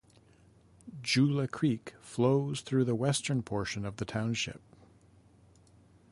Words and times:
Joula 1.03 1.45
Creek 1.51 1.93
flows 2.01 2.61
through 2.61 2.85
the 2.85 2.95
western 2.95 3.43
portion 3.43 3.85
of 3.85 3.97
the 3.97 4.05
township. 4.05 4.59